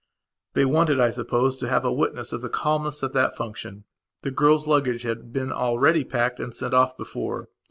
They 0.55 0.65
wanted, 0.65 0.99
I 0.99 1.11
suppose, 1.11 1.57
to 1.57 1.67
have 1.67 1.85
a 1.85 1.93
witness 1.93 2.33
of 2.33 2.41
the 2.41 2.49
calmness 2.49 3.03
of 3.03 3.13
that 3.13 3.37
function. 3.37 3.83
The 4.23 4.31
girl's 4.31 4.65
luggage 4.65 5.03
had 5.03 5.31
been 5.31 5.51
already 5.51 6.03
packed 6.03 6.39
and 6.39 6.55
sent 6.55 6.73
off 6.73 6.97
before. 6.97 7.49